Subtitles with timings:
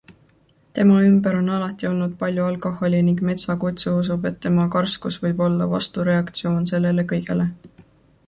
[0.77, 5.67] Tema ümber on alati olnud palju alkoholi ning Metsakutsu usub, et tema karskus võib olla
[5.77, 7.47] vastureaktsioon sellele kõigele.